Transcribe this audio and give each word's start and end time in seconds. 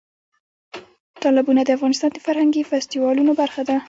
تالابونه 1.21 1.61
د 1.63 1.69
افغانستان 1.77 2.09
د 2.13 2.17
فرهنګي 2.25 2.61
فستیوالونو 2.69 3.31
برخه 3.41 3.61
ده. 3.69 3.75